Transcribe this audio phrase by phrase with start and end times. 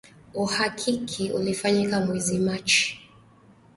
[0.33, 3.09] Uhakiki ulifanyika mwezi Machi